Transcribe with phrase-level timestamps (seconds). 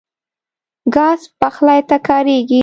[0.95, 2.59] ګاز پخلی ته کارېږي.